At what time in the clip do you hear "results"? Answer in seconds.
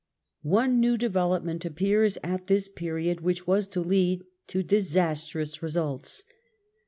5.61-6.23